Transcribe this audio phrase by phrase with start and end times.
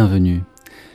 [0.00, 0.40] Bienvenus.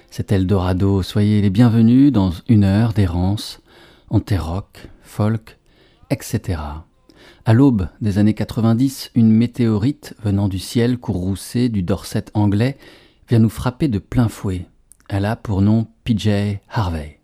[0.09, 3.61] C'est Eldorado, soyez les bienvenus dans une heure d'errance,
[4.09, 5.59] rock, folk,
[6.09, 6.59] etc.
[7.45, 12.79] À l'aube des années 90, une météorite venant du ciel courroucé du Dorset anglais
[13.29, 14.65] vient nous frapper de plein fouet.
[15.07, 17.19] Elle a pour nom PJ Harvey.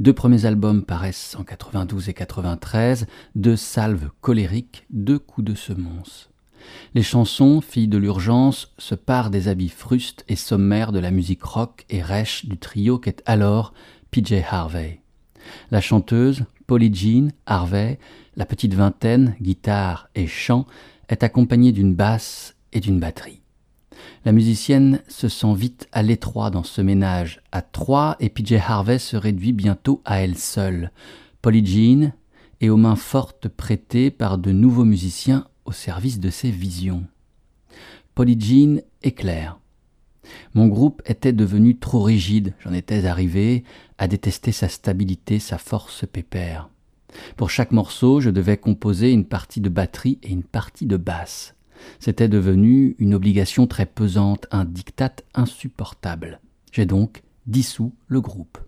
[0.00, 6.30] Deux premiers albums paraissent en 92 et 93, deux salves colériques, deux coups de semonce.
[6.94, 11.42] Les chansons, filles de l'urgence, se parent des habits frustes et sommaires de la musique
[11.42, 13.72] rock et rêche du trio qu'est alors
[14.10, 15.00] PJ Harvey.
[15.70, 17.98] La chanteuse, Polly Jean Harvey,
[18.36, 20.66] la petite vingtaine, guitare et chant,
[21.08, 23.40] est accompagnée d'une basse et d'une batterie.
[24.24, 28.98] La musicienne se sent vite à l'étroit dans ce ménage à trois et PJ Harvey
[28.98, 30.90] se réduit bientôt à elle seule.
[31.42, 32.12] Polly Jean
[32.60, 37.04] est aux mains fortes prêtées par de nouveaux musiciens au service de ses visions.
[38.14, 39.58] Polygene est clair.
[40.54, 43.64] Mon groupe était devenu trop rigide, j'en étais arrivé
[43.98, 46.70] à détester sa stabilité, sa force pépère.
[47.36, 51.54] Pour chaque morceau, je devais composer une partie de batterie et une partie de basse.
[52.00, 56.40] C'était devenu une obligation très pesante, un diktat insupportable.
[56.72, 58.58] J'ai donc dissous le groupe.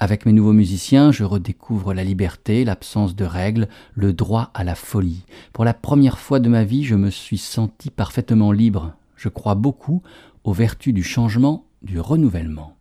[0.00, 4.74] Avec mes nouveaux musiciens, je redécouvre la liberté, l'absence de règles, le droit à la
[4.74, 5.24] folie.
[5.52, 8.94] Pour la première fois de ma vie, je me suis senti parfaitement libre.
[9.16, 10.02] Je crois beaucoup
[10.42, 12.76] aux vertus du changement, du renouvellement.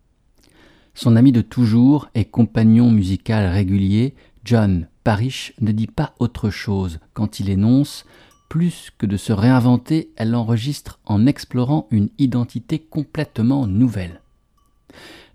[0.95, 6.99] Son ami de toujours et compagnon musical régulier, John Parrish, ne dit pas autre chose
[7.13, 8.05] quand il énonce
[8.53, 14.21] plus que de se réinventer, elle l'enregistre en explorant une identité complètement nouvelle.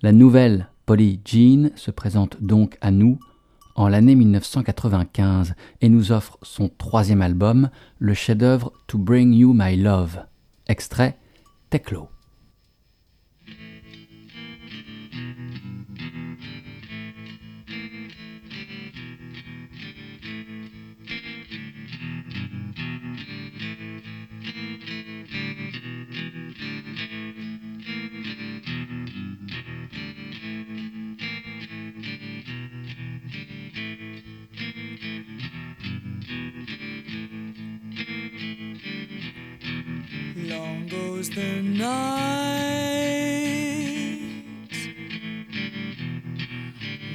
[0.02, 3.18] La nouvelle Polly Jean se présente donc à nous
[3.74, 7.68] en l'année 1995 et nous offre son troisième album,
[7.98, 10.20] le chef-d'œuvre To Bring You My Love,
[10.66, 11.18] extrait
[11.68, 12.08] Teclo.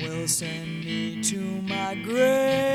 [0.00, 2.67] will send me to my grave.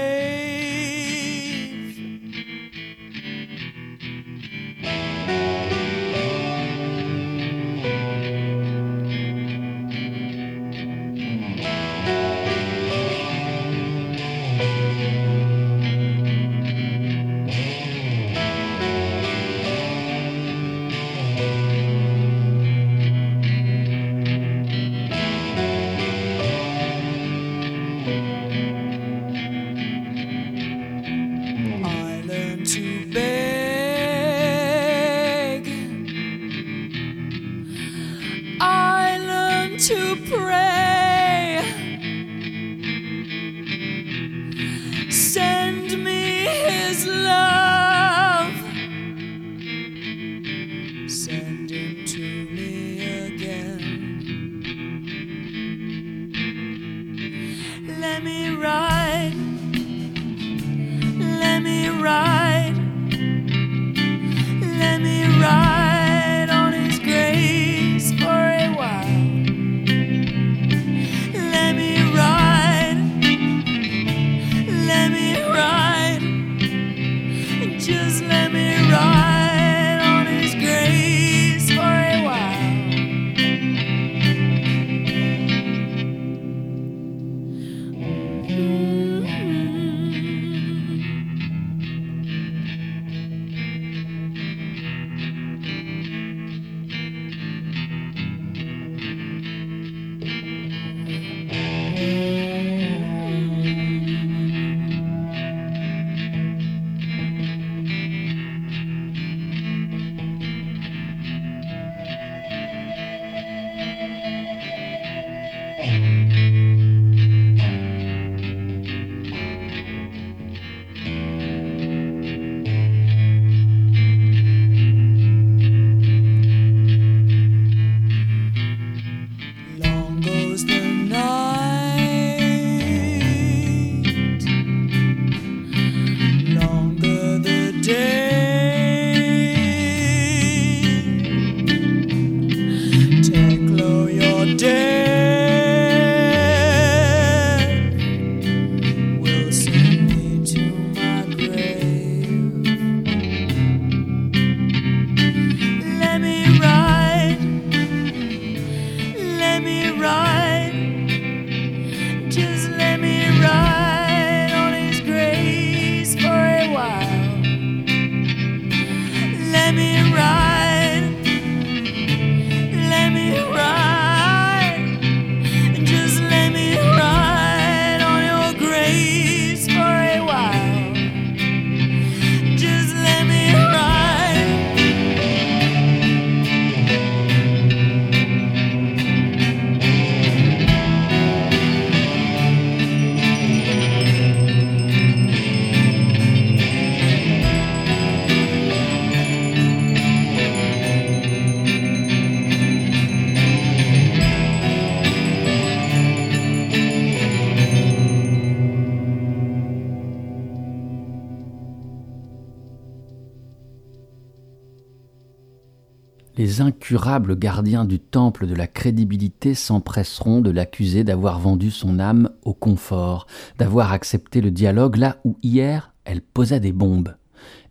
[216.54, 222.30] Les incurables gardiens du temple de la crédibilité s'empresseront de l'accuser d'avoir vendu son âme
[222.44, 223.26] au confort,
[223.58, 227.16] d'avoir accepté le dialogue là où hier elle posait des bombes.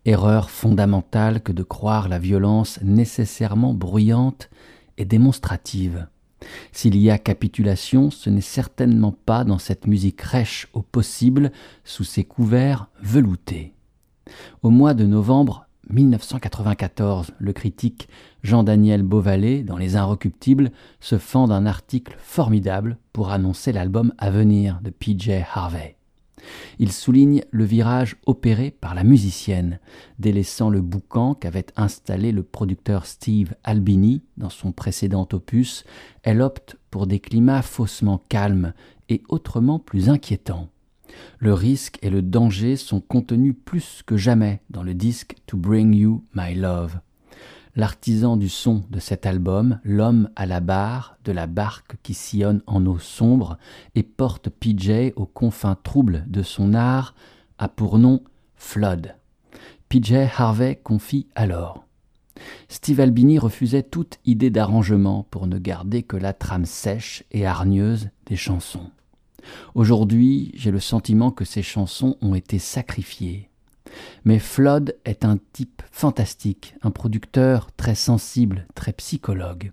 [0.05, 4.51] Erreur fondamentale que de croire la violence nécessairement bruyante
[4.99, 6.09] et démonstrative.
[6.73, 11.53] S'il y a capitulation, ce n'est certainement pas dans cette musique rêche au possible,
[11.85, 13.75] sous ses couverts veloutés.
[14.65, 18.09] Au mois de novembre 1994, le critique
[18.43, 24.81] Jean-Daniel Beauvalet, dans Les Inrecuptibles, se fend d'un article formidable pour annoncer l'album à venir
[24.83, 25.97] de PJ Harvey.
[26.81, 29.79] Il souligne le virage opéré par la musicienne,
[30.19, 35.85] délaissant le boucan qu'avait installé le producteur Steve Albini dans son précédent opus,
[36.25, 38.73] elle opte pour des climats faussement calmes
[39.09, 40.69] et autrement plus inquiétants.
[41.39, 45.95] Le risque et le danger sont contenus plus que jamais dans le disque To Bring
[45.95, 46.99] You My Love.
[47.75, 52.63] L'artisan du son de cet album, l'homme à la barre de la barque qui sillonne
[52.67, 53.57] en eau sombre
[53.95, 57.15] et porte PJ aux confins troubles de son art,
[57.59, 58.23] a pour nom
[58.57, 59.15] Flood.
[59.89, 61.87] PJ Harvey confie alors.
[62.69, 68.11] Steve Albini refusait toute idée d'arrangement pour ne garder que la trame sèche et hargneuse
[68.27, 68.91] des chansons.
[69.75, 73.49] Aujourd'hui, j'ai le sentiment que ces chansons ont été sacrifiées.
[74.25, 79.73] Mais Flood est un type fantastique, un producteur très sensible, très psychologue.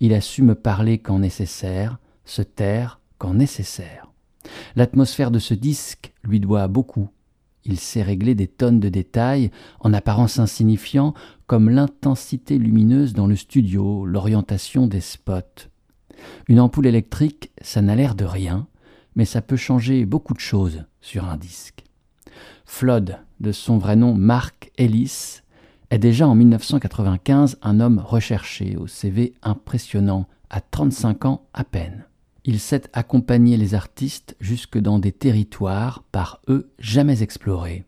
[0.00, 4.12] Il a su me parler quand nécessaire, se taire quand nécessaire.
[4.76, 7.08] L'atmosphère de ce disque lui doit beaucoup.
[7.64, 9.50] Il sait régler des tonnes de détails,
[9.80, 11.14] en apparence insignifiants,
[11.48, 15.68] comme l'intensité lumineuse dans le studio, l'orientation des spots.
[16.48, 18.68] Une ampoule électrique, ça n'a l'air de rien,
[19.16, 21.85] mais ça peut changer beaucoup de choses sur un disque.
[22.64, 25.42] Flood, de son vrai nom Mark Ellis,
[25.90, 32.04] est déjà en 1995 un homme recherché au CV impressionnant, à 35 ans à peine.
[32.44, 37.84] Il sait accompagner les artistes jusque dans des territoires par eux jamais explorés.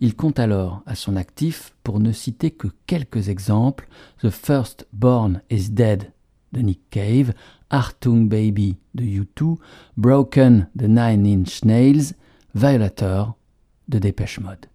[0.00, 3.88] Il compte alors à son actif, pour ne citer que quelques exemples,
[4.20, 6.10] The First Born is Dead
[6.52, 7.32] de Nick Cave,
[7.70, 9.56] Artung Baby de U2,
[9.96, 12.14] Broken de Nine Inch Nails,
[12.54, 13.36] Violator
[13.88, 14.66] de Dépêche Mode.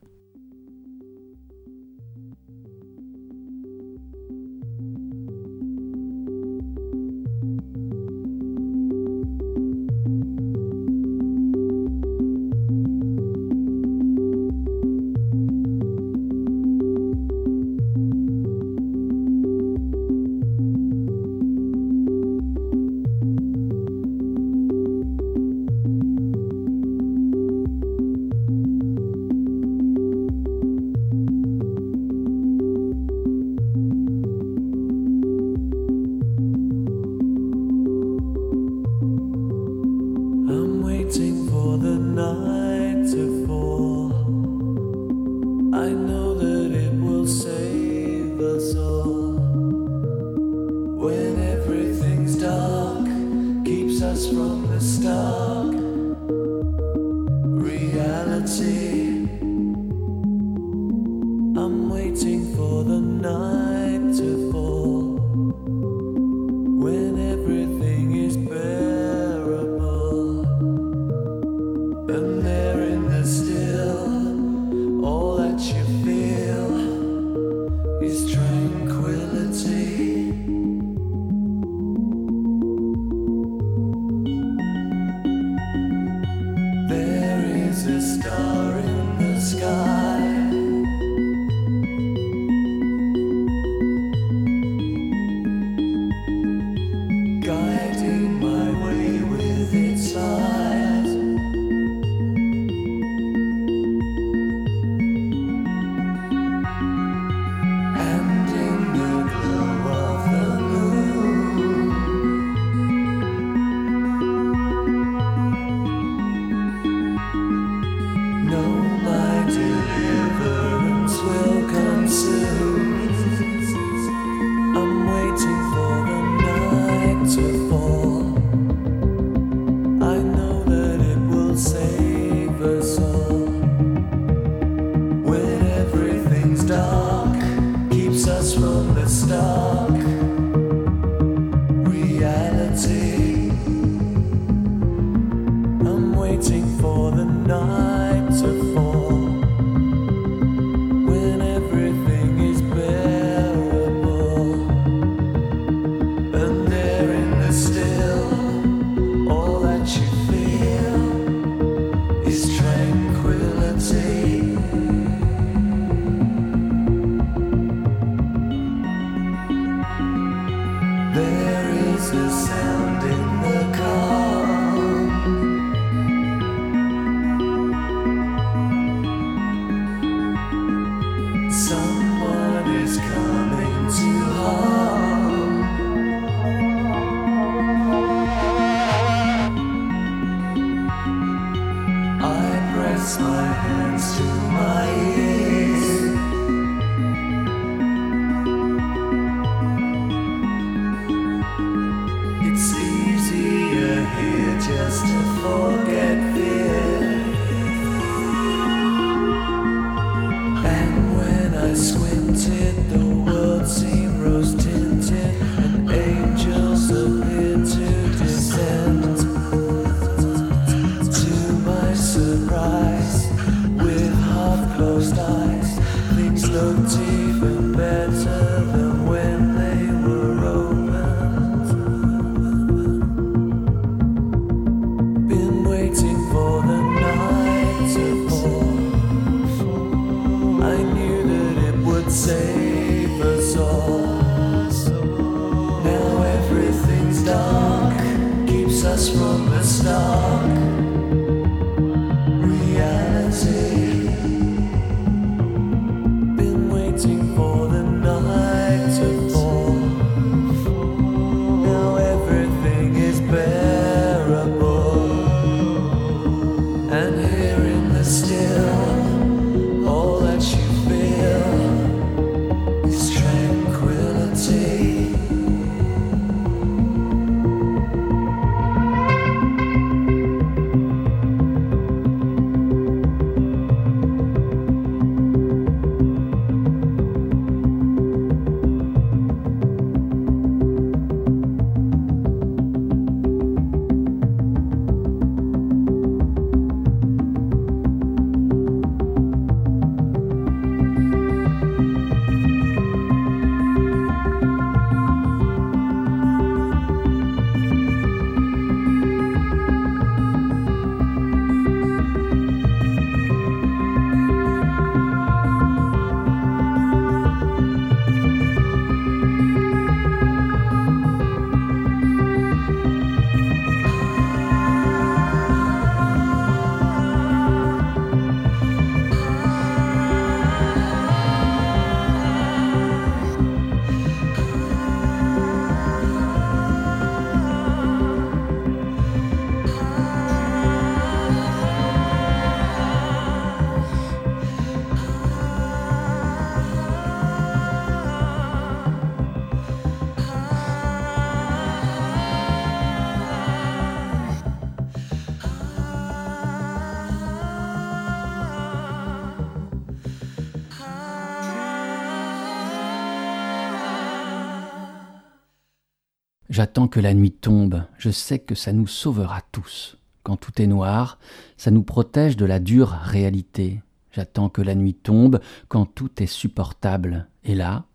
[366.58, 370.00] J'attends que la nuit tombe, je sais que ça nous sauvera tous.
[370.24, 371.20] Quand tout est noir,
[371.56, 373.84] ça nous protège de la dure réalité.
[374.12, 377.28] J'attends que la nuit tombe quand tout est supportable.
[377.44, 377.86] Et là,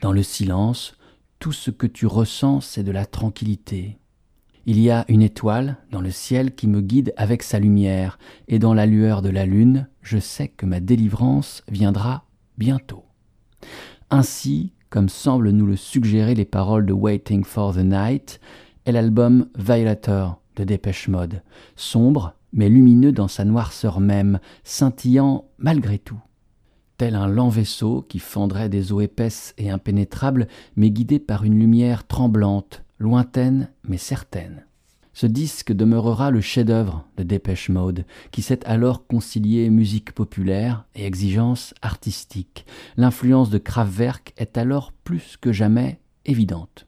[0.00, 0.96] dans le silence,
[1.38, 4.00] tout ce que tu ressens, c'est de la tranquillité.
[4.66, 8.18] Il y a une étoile dans le ciel qui me guide avec sa lumière,
[8.48, 12.24] et dans la lueur de la lune, je sais que ma délivrance viendra
[12.58, 13.04] bientôt.
[14.10, 18.40] Ainsi, comme semblent nous le suggérer les paroles de Waiting for the Night,
[18.84, 21.42] est l'album Violator de Dépêche Mode,
[21.76, 26.20] sombre mais lumineux dans sa noirceur même, scintillant malgré tout.
[26.98, 30.46] Tel un lent vaisseau qui fendrait des eaux épaisses et impénétrables,
[30.76, 34.66] mais guidé par une lumière tremblante, lointaine mais certaine.
[35.14, 41.04] Ce disque demeurera le chef-d'œuvre de Dépêche Mode, qui sait alors concilier musique populaire et
[41.04, 42.64] exigence artistique.
[42.96, 46.86] L'influence de Kraftwerk est alors plus que jamais évidente.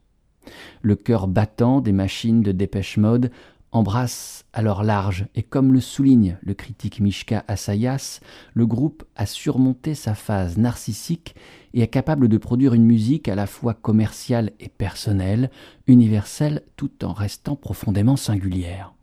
[0.83, 3.31] Le cœur battant des machines de Dépêche Mode
[3.75, 8.21] embrasse alors large, et comme le souligne le critique Mishka Asayas,
[8.54, 11.35] le groupe a surmonté sa phase narcissique
[11.75, 15.50] et est capable de produire une musique à la fois commerciale et personnelle,
[15.88, 18.95] universelle tout en restant profondément singulière.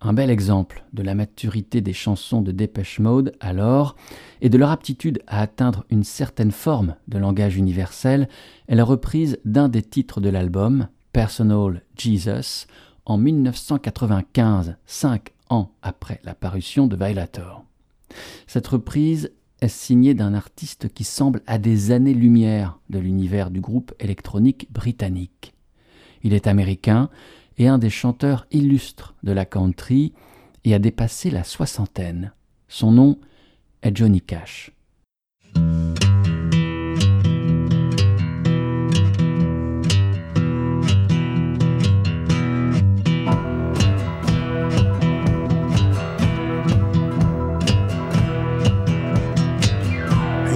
[0.00, 3.94] Un bel exemple de la maturité des chansons de Dépêche Mode, alors,
[4.40, 8.28] et de leur aptitude à atteindre une certaine forme de langage universel,
[8.68, 12.66] est la reprise d'un des titres de l'album, Personal Jesus,
[13.06, 17.64] en 1995, cinq ans après la parution de Violator.
[18.46, 23.94] Cette reprise est signée d'un artiste qui semble à des années-lumière de l'univers du groupe
[23.98, 25.54] électronique britannique.
[26.22, 27.10] Il est américain
[27.58, 30.12] et un des chanteurs illustres de la country
[30.64, 32.32] et a dépassé la soixantaine.
[32.68, 33.18] Son nom
[33.82, 34.72] est Johnny Cash.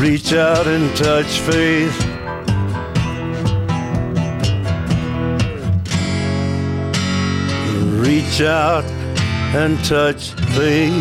[0.00, 1.92] Reach out and touch faith.
[8.00, 8.84] Reach out
[9.54, 10.94] and touch faith.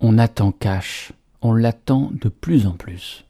[0.00, 1.12] On attend cash,
[1.42, 3.26] on l'attend de plus en plus.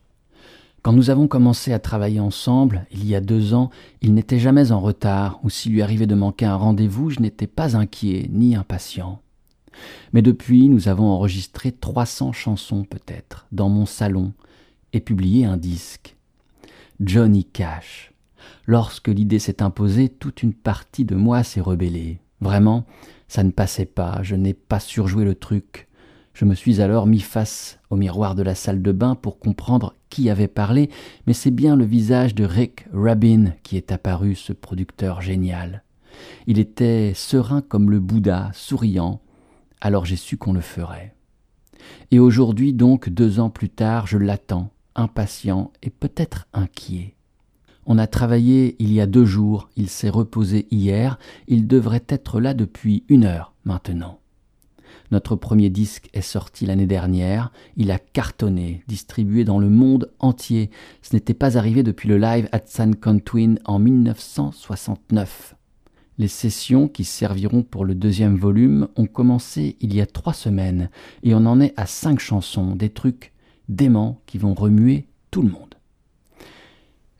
[0.83, 4.71] Quand nous avons commencé à travailler ensemble, il y a deux ans, il n'était jamais
[4.71, 8.55] en retard, ou s'il lui arrivait de manquer un rendez-vous, je n'étais pas inquiet ni
[8.55, 9.21] impatient.
[10.13, 14.33] Mais depuis, nous avons enregistré 300 chansons peut-être, dans mon salon,
[14.93, 16.17] et publié un disque.
[17.01, 18.13] Johnny Cash.
[18.67, 22.21] Lorsque l'idée s'est imposée, toute une partie de moi s'est rebellée.
[22.41, 22.85] Vraiment,
[23.29, 25.89] ça ne passait pas, je n'ai pas surjoué le truc.
[26.35, 29.95] Je me suis alors mis face au miroir de la salle de bain pour comprendre
[30.09, 30.91] qui avait parlé,
[31.27, 35.85] mais c'est bien le visage de Rick Rabin qui est apparu, ce producteur génial.
[36.47, 39.21] Il était serein comme le Bouddha, souriant,
[39.81, 41.15] alors j'ai su qu'on le ferait.
[42.11, 47.15] Et aujourd'hui donc, deux ans plus tard, je l'attends, impatient et peut-être inquiet.
[47.87, 52.41] On a travaillé il y a deux jours, il s'est reposé hier, il devrait être
[52.41, 54.21] là depuis une heure maintenant.
[55.11, 60.71] Notre premier disque est sorti l'année dernière, il a cartonné, distribué dans le monde entier.
[61.03, 65.57] Ce n'était pas arrivé depuis le live at San Quentin en 1969.
[66.21, 70.91] Les sessions qui serviront pour le deuxième volume ont commencé il y a trois semaines
[71.23, 73.33] et on en est à cinq chansons, des trucs
[73.71, 75.77] déments qui vont remuer tout le monde.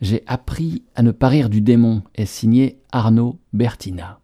[0.03, 4.21] J'ai appris à ne pas rire du démon est signé Arnaud Bertina.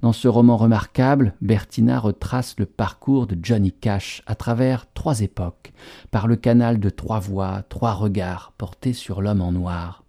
[0.00, 5.74] Dans ce roman remarquable, Bertina retrace le parcours de Johnny Cash à travers trois époques,
[6.10, 10.02] par le canal de trois voix, trois regards portés sur l'homme en noir.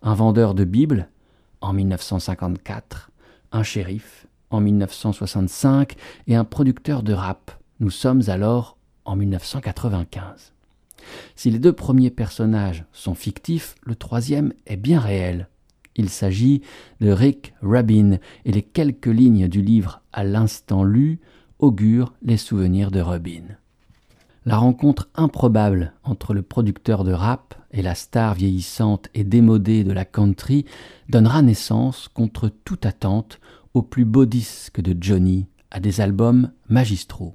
[0.00, 1.10] Un vendeur de Bibles,
[1.60, 3.10] en 1954,
[3.52, 5.94] un shérif, en 1965,
[6.26, 7.50] et un producteur de rap.
[7.80, 10.52] Nous sommes alors en 1995.
[11.34, 15.48] Si les deux premiers personnages sont fictifs, le troisième est bien réel.
[15.94, 16.62] Il s'agit
[17.00, 21.20] de Rick Rubin et les quelques lignes du livre à l'instant lu
[21.58, 23.56] augurent les souvenirs de Rubin.
[24.46, 29.92] La rencontre improbable entre le producteur de rap et la star vieillissante et démodée de
[29.92, 30.64] la country
[31.10, 33.40] donnera naissance, contre toute attente,
[33.74, 37.34] au plus beau disque de Johnny, à des albums magistraux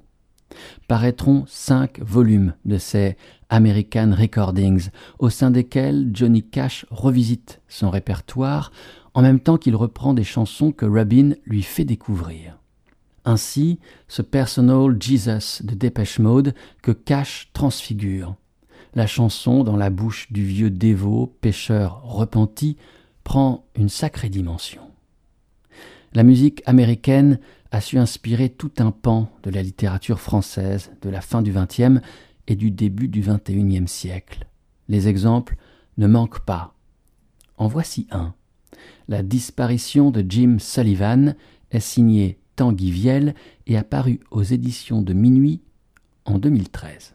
[0.88, 3.16] paraîtront cinq volumes de ces
[3.48, 8.72] American Recordings, au sein desquels Johnny Cash revisite son répertoire
[9.14, 12.61] en même temps qu'il reprend des chansons que Rabin lui fait découvrir.
[13.24, 18.34] Ainsi, ce Personal Jesus de Dépêche Mode que Cash transfigure.
[18.94, 22.76] La chanson, dans la bouche du vieux dévot, pêcheur repenti,
[23.24, 24.82] prend une sacrée dimension.
[26.14, 27.38] La musique américaine
[27.70, 32.04] a su inspirer tout un pan de la littérature française de la fin du XXe
[32.48, 34.46] et du début du XXIe siècle.
[34.88, 35.56] Les exemples
[35.96, 36.74] ne manquent pas.
[37.56, 38.34] En voici un.
[39.08, 41.34] La disparition de Jim Sullivan
[41.70, 43.34] est signée Tanguy Viel
[43.66, 45.62] et apparu aux éditions de Minuit
[46.24, 47.12] en 2013.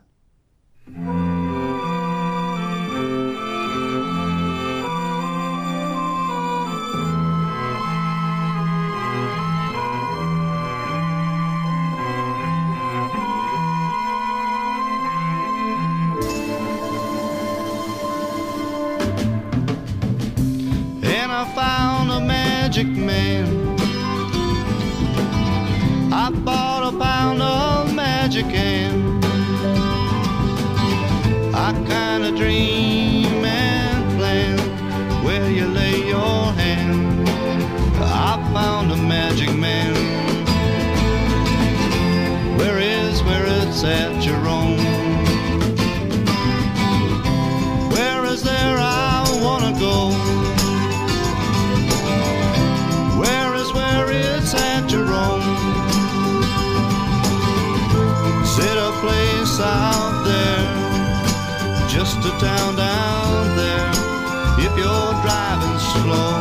[22.20, 23.37] magic man.
[43.84, 44.78] At, Jerome?
[47.92, 50.10] Where is there I wanna go?
[53.20, 55.42] Where is where it's at Jerome?
[58.44, 63.92] Is it a place out there, just a town down there,
[64.66, 66.34] if you're driving slow.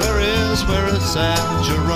[0.00, 1.89] Where is, where it's at, Jerome?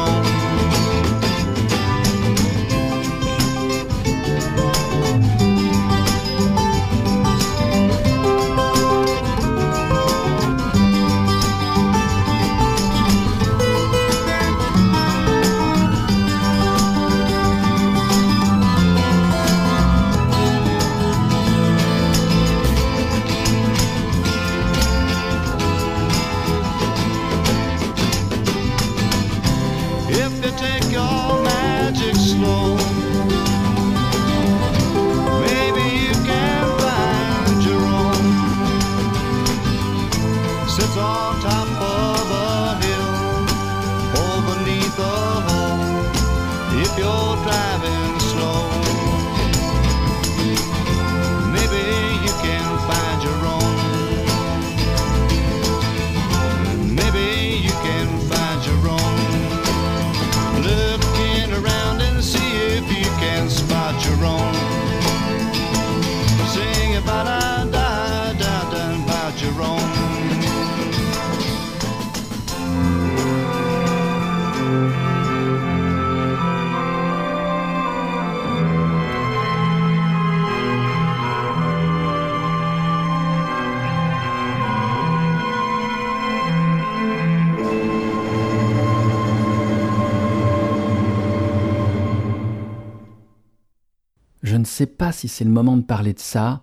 [95.28, 96.62] C'est le moment de parler de ça,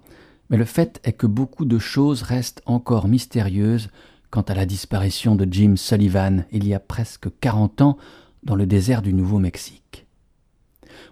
[0.49, 3.89] mais le fait est que beaucoup de choses restent encore mystérieuses
[4.29, 7.97] quant à la disparition de Jim Sullivan il y a presque 40 ans
[8.43, 10.07] dans le désert du Nouveau-Mexique.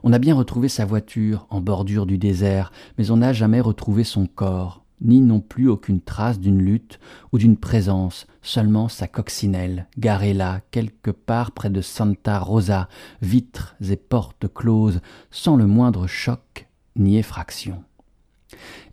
[0.04, 4.04] On a bien retrouvé sa voiture en bordure du désert, mais on n'a jamais retrouvé
[4.04, 7.00] son corps, ni non plus aucune trace d'une lutte
[7.32, 12.88] ou d'une présence, seulement sa coccinelle, garée là, quelque part près de Santa Rosa,
[13.22, 17.84] vitres et portes closes, sans le moindre choc ni effraction.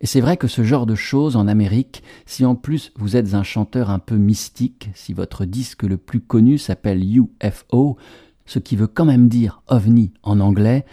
[0.01, 3.33] Et c'est vrai que ce genre de choses en Amérique, si en plus vous êtes
[3.33, 7.97] un chanteur un peu mystique, si votre disque le plus connu s'appelle UFO,
[8.45, 10.85] ce qui veut quand même dire ovni en anglais,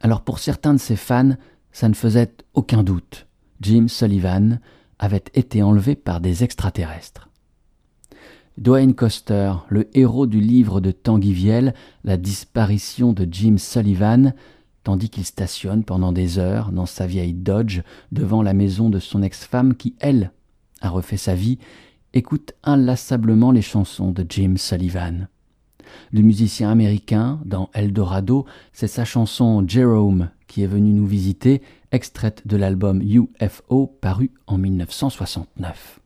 [0.00, 1.36] alors pour certains de ses fans,
[1.72, 3.26] ça ne faisait aucun doute.
[3.60, 4.58] Jim Sullivan
[4.98, 7.28] avait été enlevé par des extraterrestres.
[8.58, 14.34] Dwayne Coster, le héros du livre de Tanguy Viel, La disparition de Jim Sullivan,
[14.84, 19.22] tandis qu'il stationne pendant des heures dans sa vieille Dodge devant la maison de son
[19.22, 20.32] ex-femme qui, elle,
[20.80, 21.58] a refait sa vie,
[22.14, 25.28] écoute inlassablement les chansons de Jim Sullivan.
[26.12, 31.62] Le musicien américain, dans Eldorado, c'est sa chanson Jerome qui est venue nous visiter,
[31.92, 36.00] extraite de l'album UFO paru en 1969.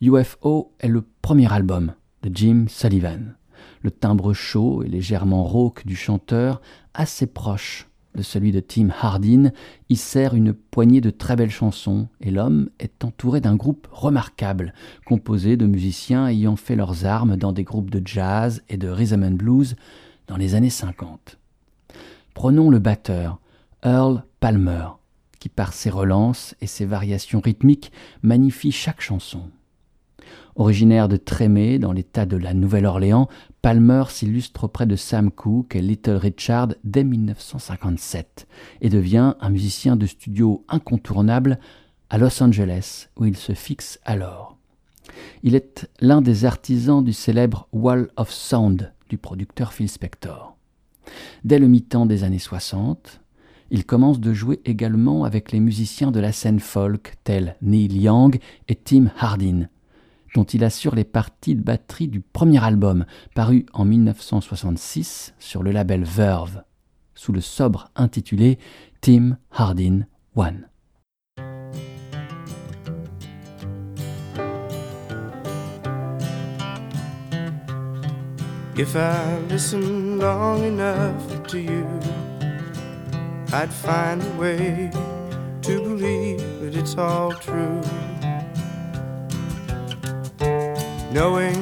[0.00, 3.34] UFO est le premier album de Jim Sullivan.
[3.82, 6.62] Le timbre chaud et légèrement rauque du chanteur,
[7.00, 9.52] assez proche de celui de Tim Hardin,
[9.88, 14.74] y sert une poignée de très belles chansons, et l'homme est entouré d'un groupe remarquable,
[15.06, 19.22] composé de musiciens ayant fait leurs armes dans des groupes de jazz et de rhythm
[19.22, 19.76] and blues
[20.26, 21.38] dans les années 50.
[22.34, 23.40] Prenons le batteur,
[23.82, 24.88] Earl Palmer,
[25.38, 29.50] qui par ses relances et ses variations rythmiques magnifie chaque chanson.
[30.56, 33.28] Originaire de Trémé, dans l'État de la Nouvelle-Orléans,
[33.62, 38.46] Palmer s'illustre auprès de Sam Cooke et Little Richard dès 1957
[38.80, 41.58] et devient un musicien de studio incontournable
[42.10, 44.56] à Los Angeles, où il se fixe alors.
[45.42, 50.56] Il est l'un des artisans du célèbre Wall of Sound du producteur Phil Spector.
[51.44, 53.20] Dès le mi-temps des années 60,
[53.70, 58.38] il commence de jouer également avec les musiciens de la scène folk tels Neil Young
[58.68, 59.68] et Tim Hardin,
[60.34, 65.72] dont il assure les parties de batterie du premier album, paru en 1966 sur le
[65.72, 66.62] label Verve,
[67.14, 68.58] sous le sobre intitulé
[69.00, 70.68] Tim Hardin One.
[78.76, 81.86] If I listen long enough to you,
[83.52, 84.90] I'd find a way
[85.62, 87.82] to believe that it's all true.
[91.12, 91.58] Knowing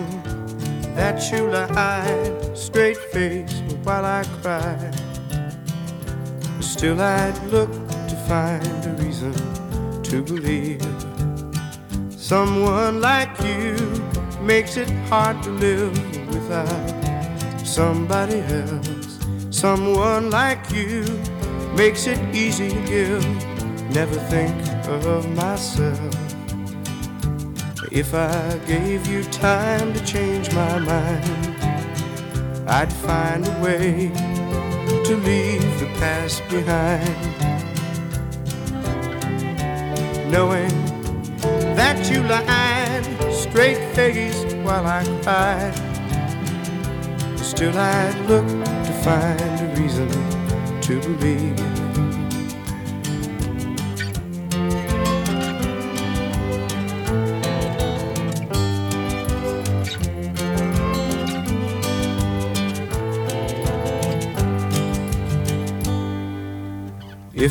[0.94, 4.90] that you lie straight faced while I cry.
[6.60, 7.70] Still, I'd look
[8.08, 9.32] to find a reason
[10.02, 10.82] to believe
[12.10, 13.74] someone like you
[14.42, 15.94] makes it hard to live
[16.28, 19.18] without somebody else.
[19.50, 21.04] Someone like you
[21.74, 23.24] makes it easy to give.
[23.94, 24.54] Never think
[24.88, 26.27] of myself.
[27.90, 31.56] If I gave you time to change my mind,
[32.68, 34.12] I'd find a way
[35.04, 37.08] to leave the past behind.
[40.30, 40.68] Knowing
[41.76, 45.74] that you lied straight faced while I cried,
[47.38, 50.10] still I'd look to find a reason
[50.82, 51.77] to believe.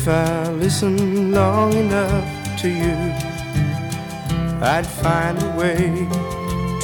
[0.00, 2.94] If I listened long enough to you,
[4.62, 5.74] I'd find a way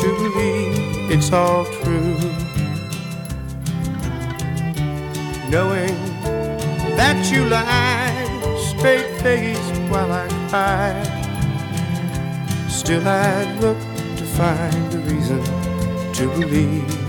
[0.01, 2.19] to believe it's all true.
[5.49, 5.95] Knowing
[6.99, 11.07] that you lied straight faced while I cried,
[12.69, 13.79] still I'd look
[14.19, 15.41] to find a reason
[16.15, 17.04] to believe.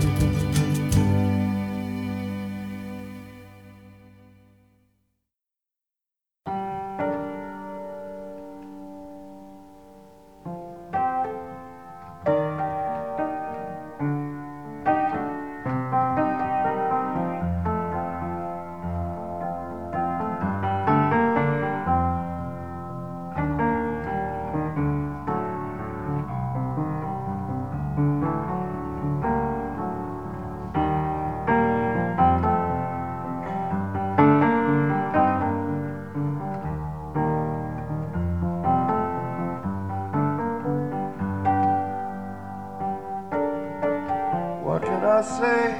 [45.26, 45.74] say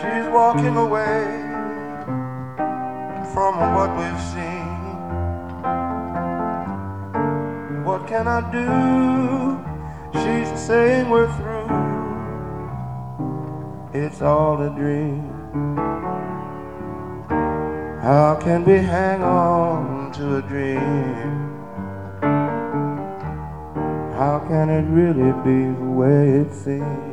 [0.00, 1.24] she's walking away
[3.32, 4.68] from what we've seen.
[7.84, 9.58] What can I do?
[10.20, 11.62] She's saying we're through.
[13.94, 15.30] It's all a dream.
[18.02, 21.52] How can we hang on to a dream?
[24.12, 27.11] How can it really be the way it seems?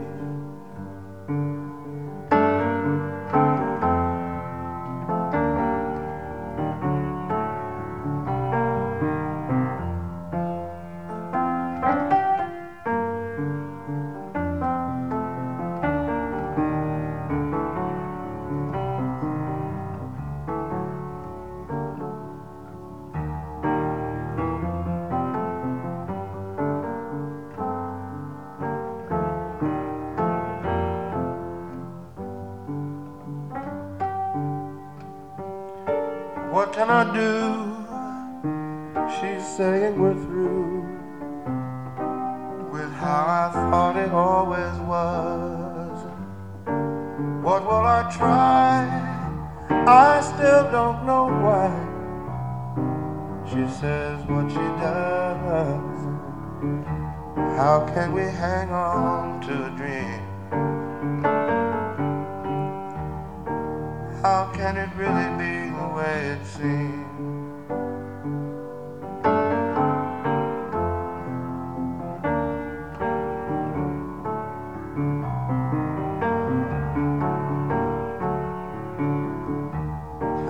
[64.69, 67.07] Can it really be the way it seems?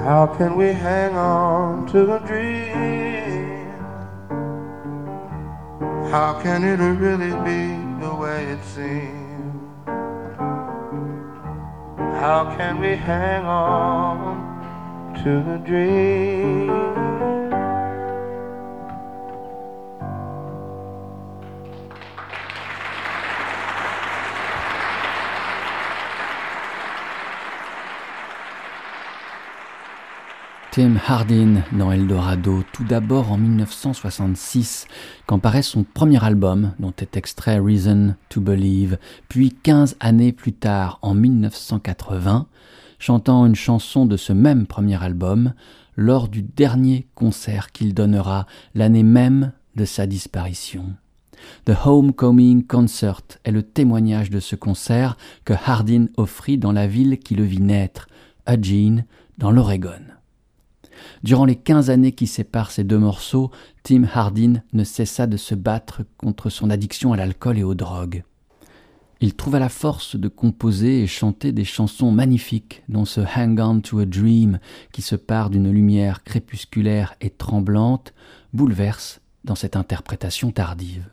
[0.03, 3.69] How can we hang on to a dream?
[6.11, 9.28] How can it really be the way it seems?
[12.19, 16.78] How can we hang on to the dream?
[30.79, 34.87] Tim Hardin dans Eldorado, tout d'abord en 1966,
[35.25, 40.53] quand paraît son premier album, dont est extrait Reason to Believe, puis 15 années plus
[40.53, 42.47] tard, en 1980,
[42.97, 45.51] chantant une chanson de ce même premier album,
[45.97, 50.93] lors du dernier concert qu'il donnera l'année même de sa disparition.
[51.65, 57.19] The Homecoming Concert est le témoignage de ce concert que Hardin offrit dans la ville
[57.19, 58.07] qui le vit naître,
[58.47, 59.03] Eugene,
[59.37, 60.18] dans l'Oregon.
[61.23, 63.51] Durant les quinze années qui séparent ces deux morceaux,
[63.83, 68.23] Tim Hardin ne cessa de se battre contre son addiction à l'alcool et aux drogues.
[69.21, 73.81] Il trouva la force de composer et chanter des chansons magnifiques, dont ce Hang On
[73.81, 74.59] to a Dream,
[74.93, 78.13] qui se part d'une lumière crépusculaire et tremblante,
[78.53, 81.09] bouleverse dans cette interprétation tardive.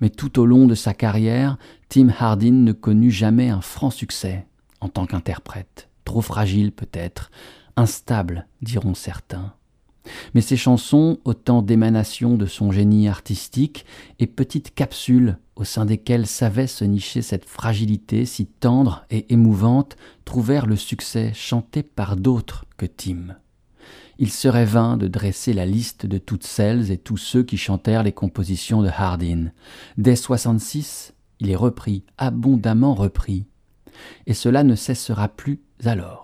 [0.00, 1.56] Mais tout au long de sa carrière,
[1.88, 4.46] Tim Hardin ne connut jamais un franc succès
[4.80, 7.30] en tant qu'interprète, trop fragile peut-être,
[7.76, 9.54] instable, diront certains.
[10.34, 13.86] Mais ces chansons, autant d'émanations de son génie artistique
[14.18, 19.96] et petites capsules au sein desquelles savait se nicher cette fragilité si tendre et émouvante,
[20.24, 23.36] trouvèrent le succès chanté par d'autres que Tim.
[24.18, 28.02] Il serait vain de dresser la liste de toutes celles et tous ceux qui chantèrent
[28.02, 29.50] les compositions de Hardin.
[29.96, 33.46] Dès 66, il est repris, abondamment repris.
[34.26, 36.23] Et cela ne cessera plus alors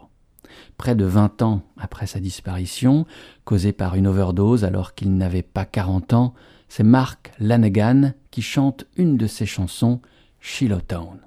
[0.81, 3.05] près de vingt ans après sa disparition,
[3.45, 6.33] causée par une overdose alors qu'il n'avait pas quarante ans,
[6.71, 10.01] c'est Mark Lanegan qui chante une de ses chansons,
[10.41, 11.19] Shiloh Town.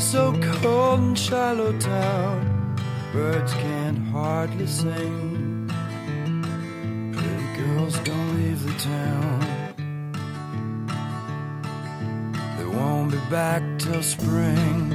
[0.00, 2.76] so cold in Shiloh Town,
[3.14, 5.70] birds can't hardly sing.
[7.14, 9.43] Pretty girls don't leave the town.
[12.76, 14.90] Won't be back till spring.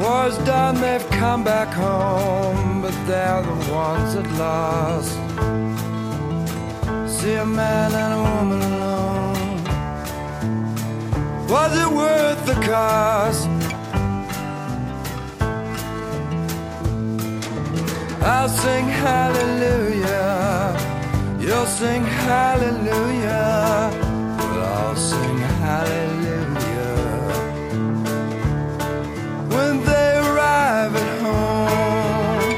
[0.00, 5.14] War's done, they've come back home, but they're the ones that lost.
[7.18, 9.64] See a man and a woman alone.
[11.48, 13.48] Was it worth the cost?
[18.22, 20.83] I'll sing hallelujah
[21.46, 23.90] You'll sing hallelujah.
[24.38, 26.48] We'll all sing hallelujah.
[29.54, 32.50] When they arrive at home,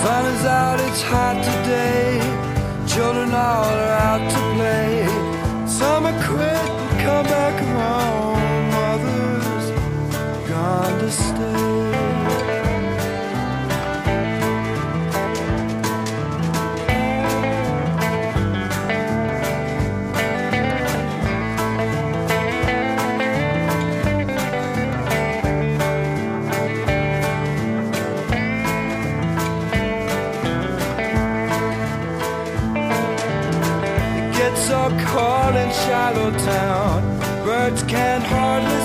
[0.00, 2.18] sun is out, it's hot today.
[2.86, 5.06] Children all are out to play.
[5.68, 8.72] Some are quit and come back home.
[8.90, 9.64] Others
[10.48, 11.87] gone to stay.
[36.08, 37.02] Shallow town.
[37.44, 38.77] Birds can't hardly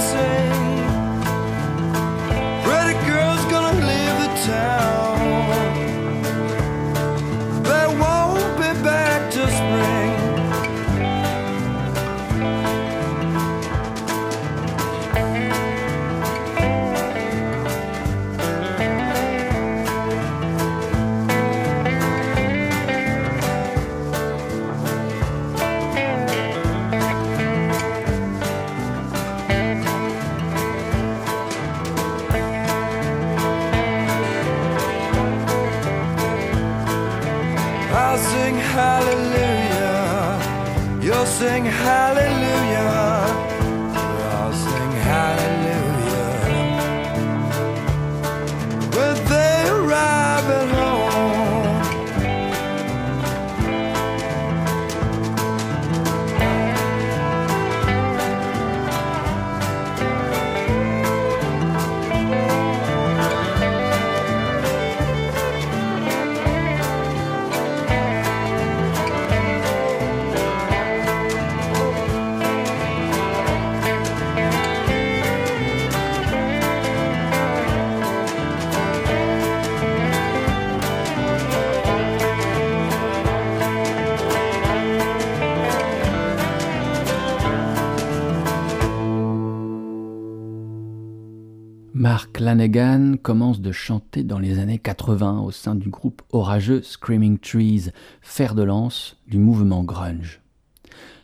[92.43, 97.37] Mark Lanegan commence de chanter dans les années 80 au sein du groupe orageux Screaming
[97.37, 97.91] Trees,
[98.21, 100.41] fer de lance du mouvement grunge.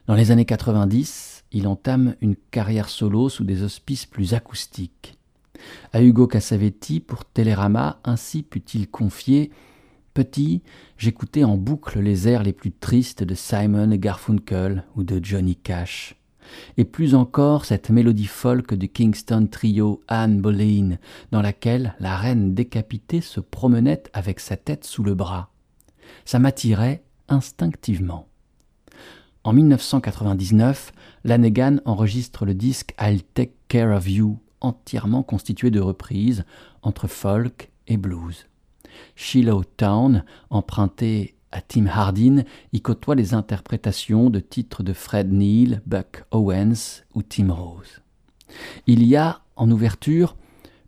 [0.08, 5.18] Dans les années 90, il entame une carrière solo sous des auspices plus acoustiques.
[5.92, 9.52] À Hugo Cassavetti pour Télérama, ainsi put-il confier
[10.14, 10.62] Petit,
[10.98, 16.19] j'écoutais en boucle les airs les plus tristes de Simon Garfunkel ou de Johnny Cash
[16.78, 20.98] et plus encore cette mélodie folk du Kingston Trio Anne Boleyn,
[21.32, 25.50] dans laquelle la reine décapitée se promenait avec sa tête sous le bras.
[26.26, 28.28] Ça m'attirait instinctivement.
[29.44, 30.92] En 1999,
[31.24, 36.44] Lanegan enregistre le disque I'll Take Care of You, entièrement constitué de reprises
[36.82, 38.48] entre folk et blues.
[39.16, 42.44] Shiloh Town, emprunté à Tim Hardin,
[42.74, 48.02] y côtoie les interprétations de titres de Fred Neil, Buck Owens ou Tim Rose.
[48.88, 50.36] Il y a, en ouverture,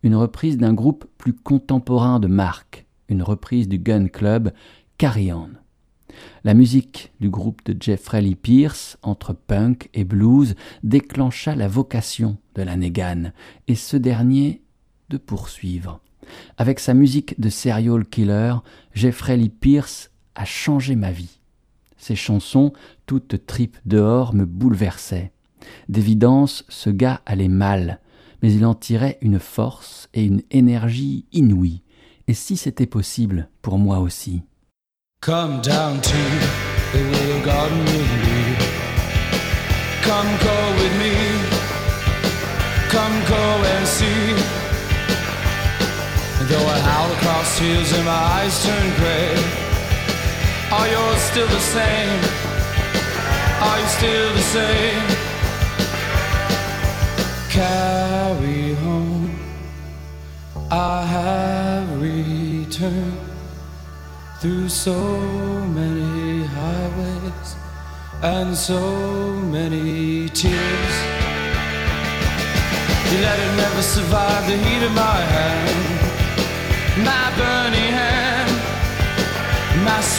[0.04, 4.52] une reprise d'un groupe plus contemporain de Mark, une reprise du Gun Club,
[4.98, 5.50] Carry On.
[6.44, 12.64] La musique du groupe de Jeffrey Pierce, entre punk et blues, déclencha la vocation de
[12.64, 13.32] la Negan,
[13.68, 14.62] et ce dernier
[15.10, 16.02] de poursuivre.
[16.58, 18.56] Avec sa musique de serial killer,
[18.94, 21.40] Jeffrey Pierce a changé ma vie.
[21.98, 22.74] Ses chansons,
[23.06, 25.32] toutes tripes dehors, me bouleversaient.
[25.90, 28.00] D'évidence, ce gars allait mal,
[28.42, 31.84] mais il en tirait une force et une énergie inouïes.
[32.28, 34.42] Et si c'était possible pour moi aussi?
[35.22, 35.62] Come
[40.44, 41.14] go with me.
[42.90, 44.34] Come go and see.
[46.50, 49.71] Though I howl across and my eyes turn gray,
[50.72, 52.24] are you still the same?
[53.62, 55.08] Are you still the same?
[57.50, 59.40] Carry home.
[60.72, 63.20] I have returned
[64.40, 64.98] through so
[65.80, 67.56] many highways
[68.24, 68.80] and so
[69.58, 70.96] many tears.
[73.12, 77.51] You let it never survive the heat of my hand, my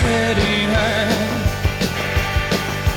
[0.05, 1.43] my hand.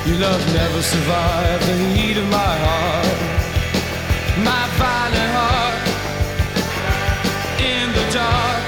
[0.06, 3.18] Your love never survived the heat of my heart,
[4.50, 5.82] my violent heart
[7.60, 8.62] in the dark.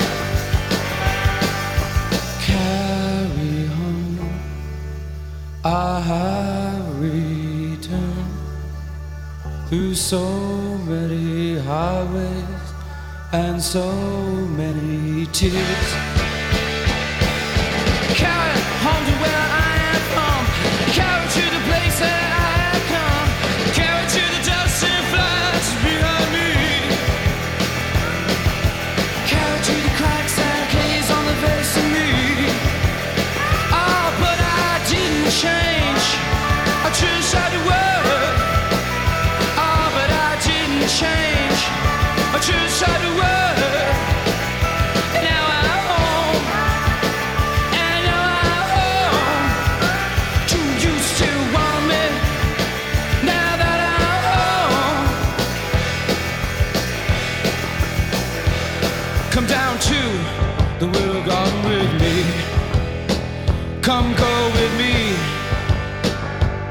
[2.48, 4.18] carry home.
[5.64, 8.32] I have returned
[9.68, 10.24] through so
[10.92, 12.66] many highways
[13.32, 13.92] and so
[14.60, 16.17] many tears.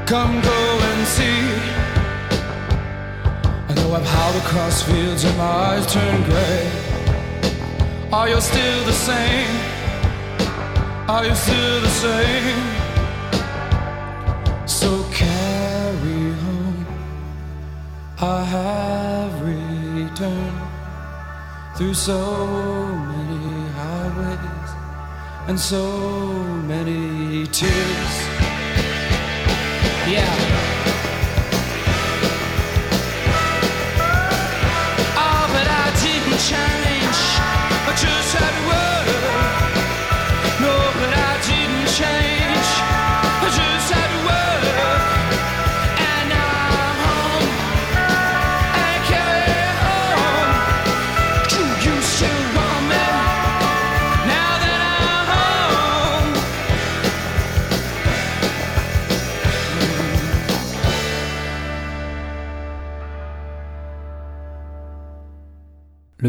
[0.08, 1.40] Come go and see.
[3.68, 6.70] I know I've howled across fields and my eyes turn gray.
[8.10, 9.54] Are you still the same?
[11.10, 12.58] Are you still the same?
[14.66, 16.86] So carry home.
[18.18, 20.58] I have returned
[21.76, 22.20] through so
[23.12, 24.70] many highways
[25.48, 25.84] and so
[26.72, 28.07] many tears.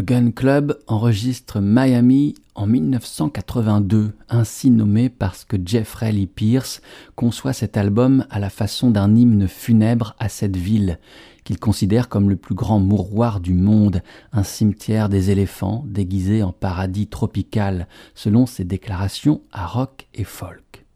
[0.00, 6.80] Le Gun Club enregistre Miami en 1982, ainsi nommé parce que Jeffrey Lee Pierce
[7.16, 10.98] conçoit cet album à la façon d'un hymne funèbre à cette ville,
[11.44, 14.00] qu'il considère comme le plus grand mouroir du monde,
[14.32, 20.86] un cimetière des éléphants déguisé en paradis tropical, selon ses déclarations à rock et folk.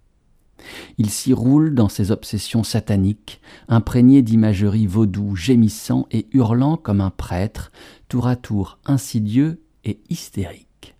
[0.98, 7.10] Il s'y roule dans ses obsessions sataniques, imprégné d'imagerie vaudou, gémissant et hurlant comme un
[7.10, 7.72] prêtre,
[8.08, 10.94] tour à tour insidieux et hystérique.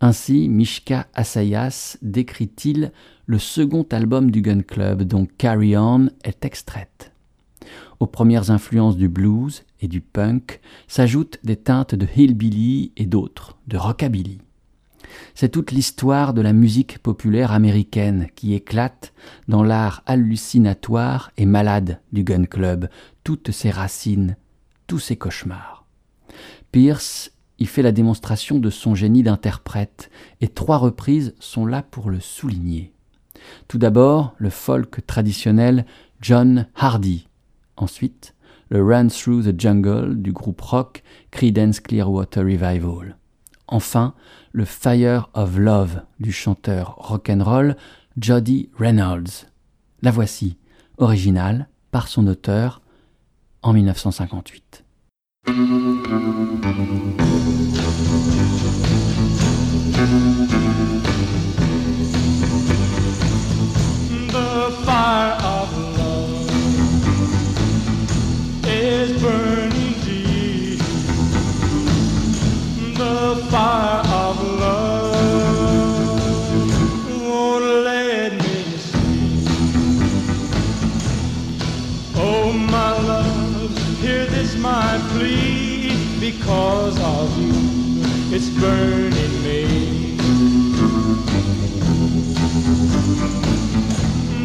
[0.00, 2.92] Ainsi, Mishka Asayas décrit-il
[3.24, 7.12] le second album du Gun Club dont Carry On est extraite.
[7.98, 13.56] Aux premières influences du blues et du punk s'ajoutent des teintes de hillbilly et d'autres,
[13.66, 14.40] de rockabilly.
[15.34, 19.12] C'est toute l'histoire de la musique populaire américaine qui éclate
[19.48, 22.88] dans l'art hallucinatoire et malade du Gun Club,
[23.24, 24.36] toutes ses racines,
[24.86, 25.84] tous ses cauchemars.
[26.72, 30.10] Pierce y fait la démonstration de son génie d'interprète,
[30.40, 32.92] et trois reprises sont là pour le souligner.
[33.68, 35.86] Tout d'abord, le folk traditionnel
[36.20, 37.28] John Hardy.
[37.76, 38.34] Ensuite,
[38.68, 43.16] le Run Through the Jungle du groupe rock Creedence Clearwater Revival.
[43.68, 44.14] Enfin,
[44.52, 47.76] le Fire of Love du chanteur rock'n'roll
[48.18, 49.46] Jody Reynolds.
[50.02, 50.56] La voici,
[50.98, 52.80] originale, par son auteur,
[53.62, 54.84] en 1958.
[88.60, 90.16] Burning me.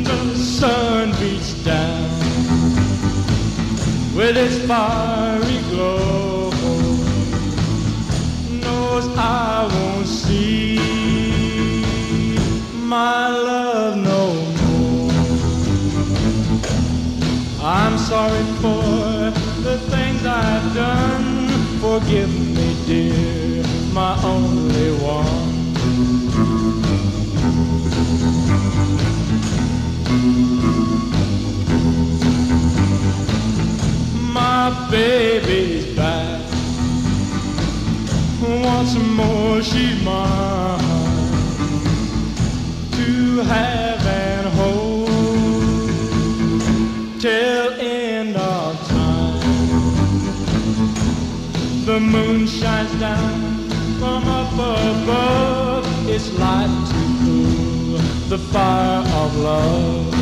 [0.04, 2.10] The sun beats down
[4.16, 6.50] with its fiery glow.
[8.64, 10.78] Knows I won't see
[12.74, 15.12] my love no more.
[17.64, 19.32] I'm sorry for
[19.62, 21.48] the things I've done.
[21.80, 23.61] Forgive me, dear,
[23.94, 25.74] my only one.
[34.34, 36.42] My baby's back.
[38.42, 40.80] Once more she's mine
[42.92, 45.10] to have and hold
[47.20, 49.40] till end of time.
[51.86, 53.31] The moon shines down
[58.32, 60.22] The fire of love.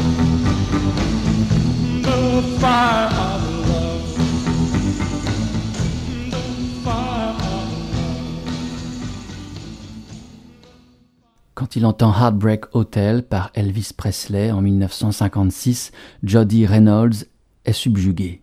[11.53, 15.91] Quand il entend Heartbreak Hotel par Elvis Presley en 1956,
[16.23, 17.25] Jody Reynolds
[17.65, 18.41] est subjugué.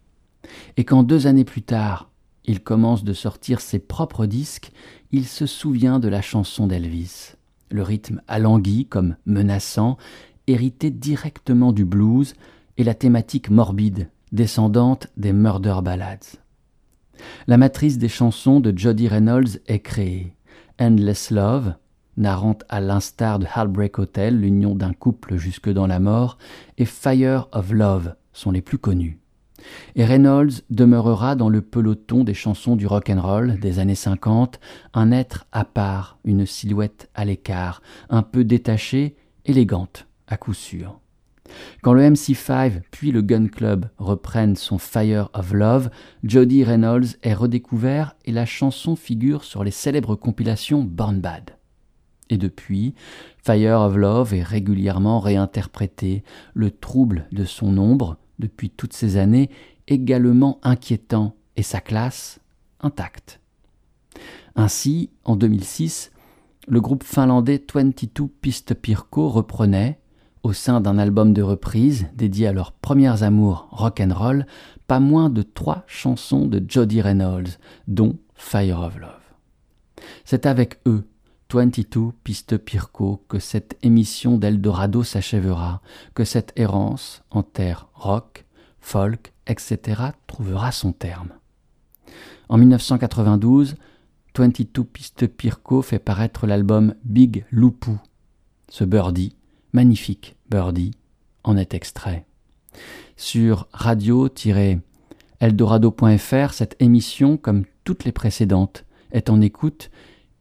[0.77, 2.06] Et quand deux années plus tard,
[2.47, 4.71] il commence de sortir ses propres disques,
[5.13, 7.35] il se souvient de la chanson d'Elvis.
[7.71, 9.99] Le rythme alangui comme menaçant,
[10.47, 12.35] hérité directement du blues,
[12.79, 16.39] et la thématique morbide, descendante des murder ballads.
[17.47, 20.35] La matrice des chansons de Jody Reynolds est créée.
[20.79, 21.75] Endless Love,
[22.17, 26.39] narrant à l'instar de Heartbreak Hotel l'union d'un couple jusque dans la mort,
[26.79, 29.19] et Fire of Love sont les plus connus.
[29.95, 34.61] Et Reynolds demeurera dans le peloton des chansons du rock and roll des années 50,
[34.95, 41.01] un être à part, une silhouette à l'écart, un peu détachée, élégante à coup sûr.
[41.83, 45.91] Quand le MC5 puis le Gun Club reprennent son Fire of Love,
[46.25, 51.53] Jody Reynolds est redécouvert et la chanson figure sur les célèbres compilations Born Bad.
[52.29, 52.95] Et depuis,
[53.45, 59.51] Fire of Love est régulièrement réinterprété, le trouble de son ombre, depuis toutes ces années,
[59.89, 62.41] également inquiétant et sa classe
[62.80, 63.41] intacte.
[64.55, 66.11] Ainsi, en 2006,
[66.68, 70.01] le groupe finlandais 22 Piste Pirko reprenait,
[70.43, 74.47] au sein d'un album de reprise dédié à leurs premières amours rock and roll,
[74.87, 77.59] pas moins de trois chansons de Jody Reynolds,
[77.89, 79.11] dont Fire of Love.
[80.24, 81.05] C'est avec eux,
[81.53, 85.81] 22 Piste Pirco, que cette émission d'Eldorado s'achèvera,
[86.15, 88.45] que cette errance en terre rock,
[88.81, 90.03] folk, etc.
[90.27, 91.31] trouvera son terme.
[92.49, 93.77] En 1992,
[94.37, 97.99] 22 Piste Pirco fait paraître l'album Big Loupou.
[98.69, 99.37] Ce birdie,
[99.73, 100.93] magnifique birdie,
[101.45, 102.27] en est extrait.
[103.17, 109.91] Sur radio-eldorado.fr, cette émission, comme toutes les précédentes, est en écoute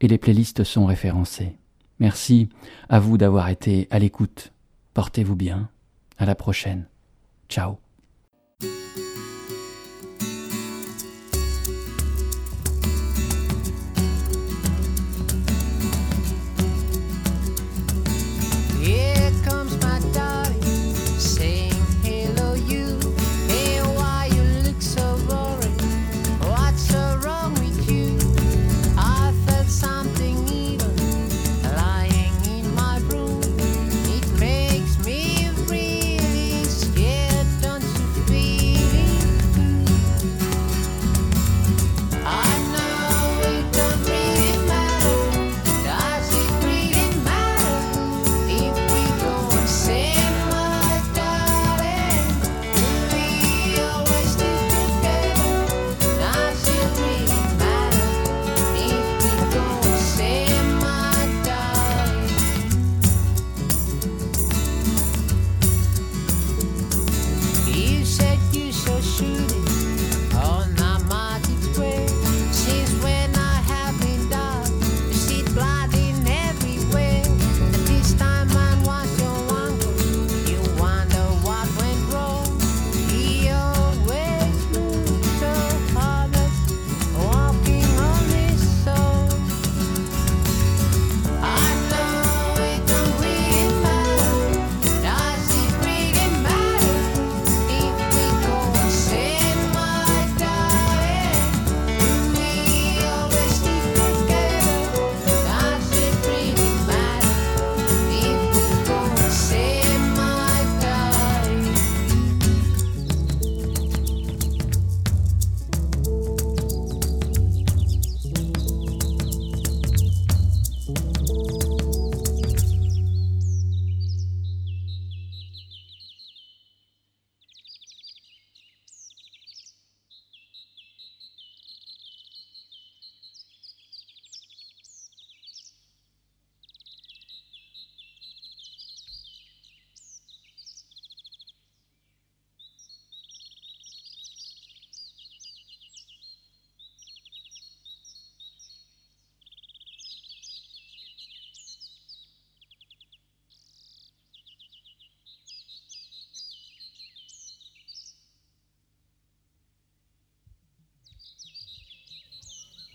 [0.00, 1.56] et les playlists sont référencées.
[1.98, 2.48] Merci
[2.88, 4.52] à vous d'avoir été à l'écoute.
[4.94, 5.70] Portez-vous bien.
[6.18, 6.86] À la prochaine.
[7.48, 7.78] Ciao.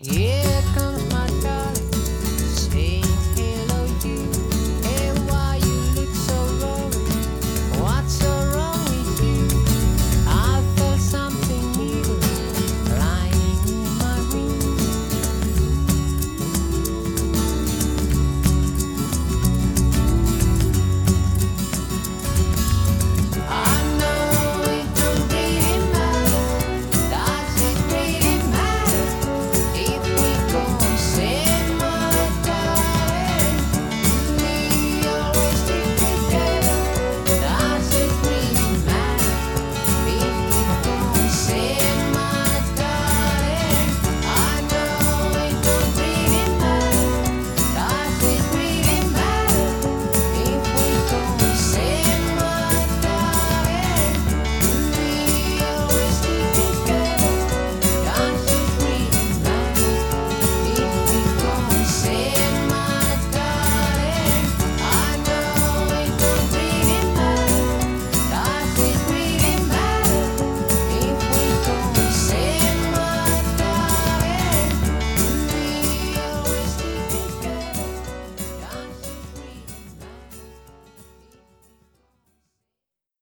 [0.04, 0.41] Yeah.